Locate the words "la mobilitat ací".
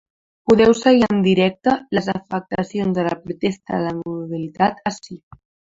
3.87-5.25